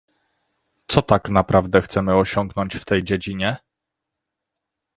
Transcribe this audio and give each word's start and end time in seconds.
Co 0.87 1.01
tak 1.01 1.29
naprawdę 1.29 1.81
chcemy 1.81 2.15
osiągnąć 2.17 2.75
w 2.75 2.85
tej 2.85 3.03
dziedzinie? 3.03 3.57